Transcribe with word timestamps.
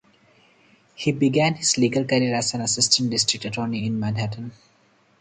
He 0.95 1.11
began 1.11 1.53
his 1.53 1.77
legal 1.77 2.03
career 2.05 2.33
as 2.33 2.55
an 2.55 2.61
assistant 2.61 3.11
district 3.11 3.45
attorney 3.45 3.85
in 3.85 3.99
Manhattan. 3.99 4.51